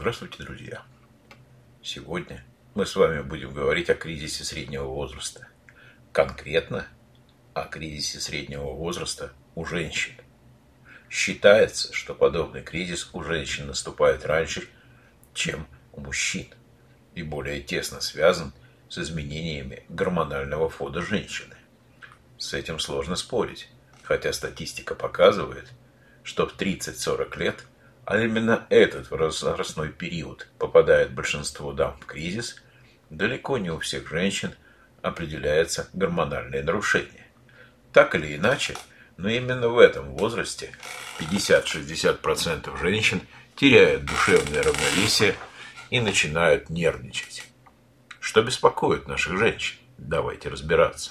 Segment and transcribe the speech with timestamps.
[0.00, 0.82] Здравствуйте, друзья!
[1.82, 2.44] Сегодня
[2.76, 5.48] мы с вами будем говорить о кризисе среднего возраста.
[6.12, 6.86] Конкретно
[7.52, 10.12] о кризисе среднего возраста у женщин.
[11.10, 14.68] Считается, что подобный кризис у женщин наступает раньше,
[15.34, 16.46] чем у мужчин,
[17.16, 18.52] и более тесно связан
[18.88, 21.56] с изменениями гормонального фона женщины.
[22.38, 23.68] С этим сложно спорить,
[24.04, 25.72] хотя статистика показывает,
[26.22, 27.64] что в 30-40 лет–
[28.08, 32.56] а именно этот возрастной период попадает большинство дам в кризис,
[33.10, 34.54] далеко не у всех женщин
[35.02, 37.26] определяется гормональное нарушение.
[37.92, 38.78] Так или иначе,
[39.18, 40.72] но именно в этом возрасте
[41.18, 43.20] 50-60% женщин
[43.56, 45.34] теряют душевное равновесие
[45.90, 47.44] и начинают нервничать.
[48.20, 49.76] Что беспокоит наших женщин?
[49.98, 51.10] Давайте разбираться.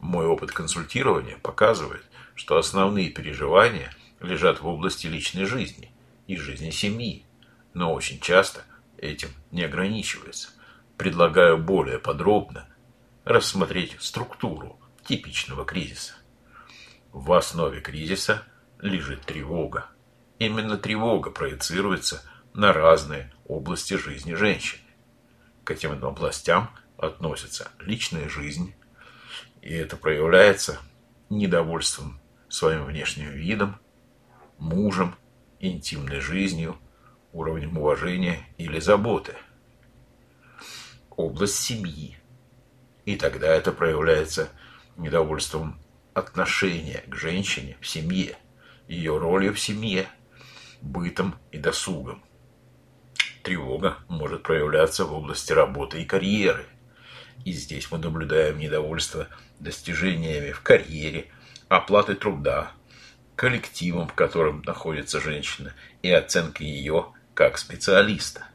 [0.00, 2.04] Мой опыт консультирования показывает,
[2.34, 5.92] что основные переживания лежат в области личной жизни
[6.26, 7.26] и жизни семьи,
[7.74, 8.64] но очень часто
[8.96, 10.50] этим не ограничивается.
[10.96, 12.68] Предлагаю более подробно
[13.24, 16.14] рассмотреть структуру типичного кризиса.
[17.12, 18.44] В основе кризиса
[18.80, 19.86] лежит тревога.
[20.38, 22.22] Именно тревога проецируется
[22.54, 24.82] на разные области жизни женщины.
[25.64, 28.74] К этим областям относятся личная жизнь,
[29.60, 30.78] и это проявляется
[31.30, 33.80] недовольством своим внешним видом,
[34.58, 35.14] мужем,
[35.62, 36.76] интимной жизнью,
[37.32, 39.34] уровнем уважения или заботы.
[41.16, 42.18] Область семьи.
[43.06, 44.50] И тогда это проявляется
[44.96, 45.80] недовольством
[46.14, 48.36] отношения к женщине в семье,
[48.88, 50.06] ее ролью в семье,
[50.82, 52.22] бытом и досугом.
[53.42, 56.66] Тревога может проявляться в области работы и карьеры.
[57.44, 61.30] И здесь мы наблюдаем недовольство достижениями в карьере,
[61.68, 62.72] оплаты труда,
[63.42, 68.46] коллективом, в котором находится женщина, и оценкой ее как специалиста.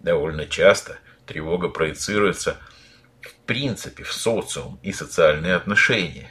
[0.00, 2.56] Довольно часто тревога проецируется
[3.20, 6.30] в принципе в социум и социальные отношения.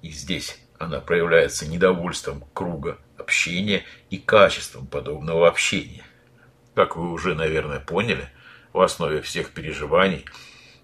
[0.00, 6.06] И здесь она проявляется недовольством круга общения и качеством подобного общения.
[6.74, 8.26] Как вы уже, наверное, поняли,
[8.72, 10.24] в основе всех переживаний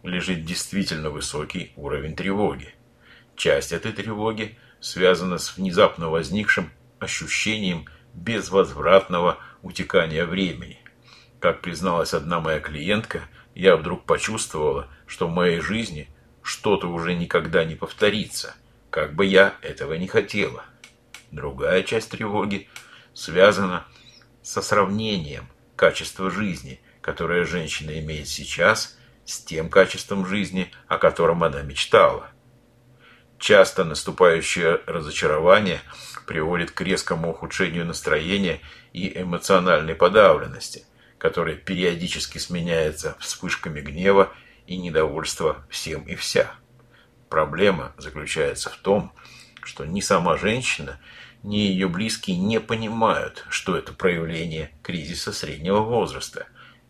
[0.03, 2.75] лежит действительно высокий уровень тревоги.
[3.35, 10.79] Часть этой тревоги связано с внезапно возникшим ощущением безвозвратного утекания времени.
[11.41, 13.23] Как призналась одна моя клиентка,
[13.55, 16.11] я вдруг почувствовала, что в моей жизни
[16.43, 18.55] что-то уже никогда не повторится,
[18.91, 20.65] как бы я этого не хотела.
[21.31, 22.69] Другая часть тревоги
[23.15, 23.87] связана
[24.43, 31.63] со сравнением качества жизни, которое женщина имеет сейчас, с тем качеством жизни, о котором она
[31.63, 32.34] мечтала.
[33.45, 35.83] Часто наступающее разочарование
[36.27, 38.61] приводит к резкому ухудшению настроения
[38.95, 40.85] и эмоциональной подавленности,
[41.19, 44.33] которая периодически сменяется вспышками гнева
[44.67, 46.55] и недовольства всем и вся.
[47.29, 49.13] Проблема заключается в том,
[49.63, 50.99] что ни сама женщина,
[51.43, 56.47] ни ее близкие не понимают, что это проявление кризиса среднего возраста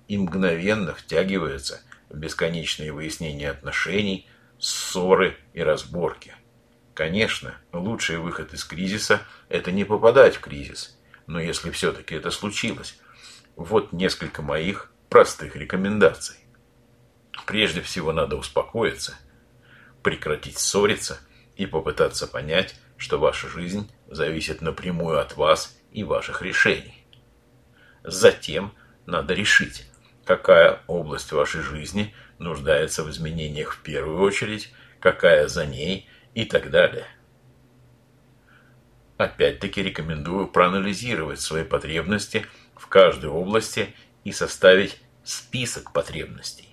[0.06, 4.28] и мгновенно втягиваются в бесконечные выяснения отношений,
[4.60, 6.32] ссоры и разборки.
[6.94, 10.96] Конечно, лучший выход из кризиса– это не попадать в кризис.
[11.26, 12.98] Но если все-таки это случилось,
[13.56, 16.36] вот несколько моих простых рекомендаций.
[17.46, 19.16] Прежде всего надо успокоиться,
[20.04, 21.18] прекратить ссориться
[21.56, 27.04] и попытаться понять, что ваша жизнь зависит напрямую от вас и ваших решений.
[28.04, 28.72] Затем
[29.04, 29.90] надо решить,
[30.24, 36.70] какая область вашей жизни нуждается в изменениях в первую очередь, какая за ней– и так
[36.70, 37.06] далее.
[39.16, 46.68] Опять-таки рекомендую проанализировать свои потребности в каждой области и составить список потребностей.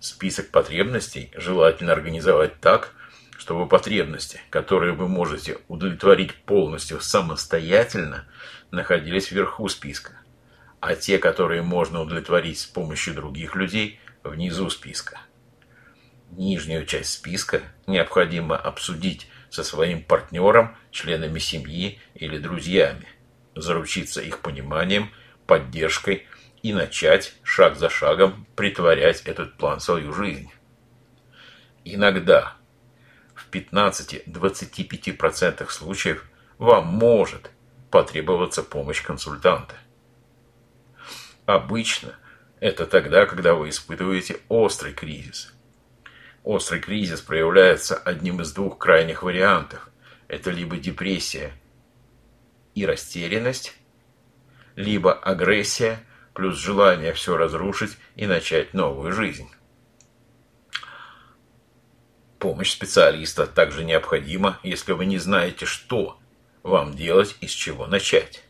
[0.00, 2.94] Список потребностей желательно организовать так,
[3.36, 8.26] чтобы потребности, которые вы можете удовлетворить полностью самостоятельно,
[8.70, 10.12] находились вверху списка,
[10.80, 15.20] а те, которые можно удовлетворить с помощью других людей, внизу списка.
[16.36, 23.06] Нижнюю часть списка необходимо обсудить со своим партнером, членами семьи или друзьями,
[23.54, 25.12] заручиться их пониманием,
[25.46, 26.26] поддержкой
[26.62, 30.50] и начать шаг за шагом притворять этот план в свою жизнь.
[31.84, 32.56] Иногда
[33.36, 36.28] в 15-25% случаев
[36.58, 37.52] вам может
[37.92, 39.76] потребоваться помощь консультанта.
[41.46, 42.16] Обычно
[42.58, 45.53] это тогда, когда вы испытываете острый кризис–
[46.44, 49.88] Острый кризис проявляется одним из двух крайних вариантов.
[50.28, 51.54] Это либо депрессия
[52.74, 53.74] и растерянность,
[54.76, 56.04] либо агрессия,
[56.34, 59.50] плюс желание все разрушить и начать новую жизнь.
[62.38, 66.18] Помощь специалиста также необходима, если вы не знаете, что
[66.62, 68.44] вам делать и с чего начать.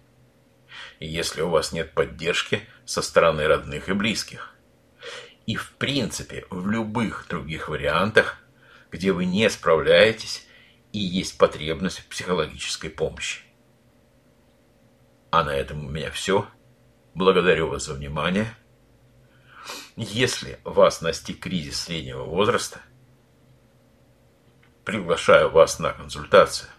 [0.99, 4.54] И если у вас нет поддержки со стороны родных и близких.
[5.47, 8.39] И в принципе в любых других вариантах,
[8.91, 10.47] где вы не справляетесь
[10.93, 13.43] и есть потребность в психологической помощи.
[15.31, 16.47] А на этом у меня все.
[17.15, 18.55] Благодарю вас за внимание.
[19.97, 22.81] Если вас настиг кризис среднего возраста,
[24.85, 26.71] приглашаю вас на консультацию.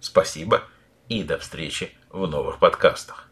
[0.00, 0.62] Спасибо
[1.08, 3.28] и до встречи в новых подкастах.